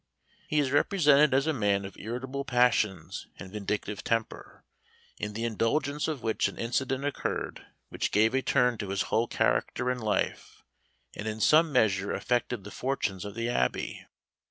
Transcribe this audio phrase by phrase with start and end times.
[0.47, 4.65] He is represented as a man of irritable passions and vindictive temper,
[5.19, 9.27] in the indulgence of which an incident occurred which gave a turn to his whole
[9.27, 10.63] character and life,
[11.15, 14.07] and in some measure affected the fortunes of the Abbey.